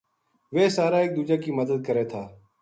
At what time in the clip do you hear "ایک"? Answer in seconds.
1.01-1.11